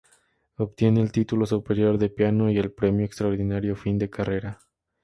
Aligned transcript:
Obtiene 0.55 0.99
el 1.03 1.11
título 1.11 1.45
Superior 1.45 1.99
de 1.99 2.09
piano 2.09 2.49
y 2.49 2.57
el 2.57 2.71
Premio 2.71 3.05
Extraordinario 3.05 3.75
Fin 3.75 3.99
de 3.99 4.09
Carrera. 4.09 4.57